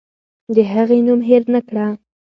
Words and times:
د 0.55 0.57
هغې 0.71 0.99
نوم 1.07 1.21
هېر 1.29 1.43
نکړه. 1.55 1.85